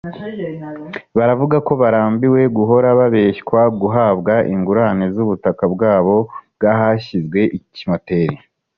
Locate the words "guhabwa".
3.81-4.33